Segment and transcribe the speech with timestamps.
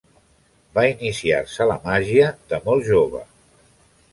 [0.77, 3.23] Va iniciar-se a la màgia de molt jove.